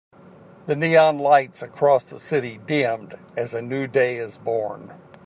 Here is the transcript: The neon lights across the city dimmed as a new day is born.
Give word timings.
The 0.65 0.75
neon 0.75 1.19
lights 1.19 1.61
across 1.61 2.09
the 2.09 2.19
city 2.19 2.57
dimmed 2.57 3.19
as 3.37 3.53
a 3.53 3.61
new 3.61 3.85
day 3.85 4.17
is 4.17 4.35
born. 4.39 4.95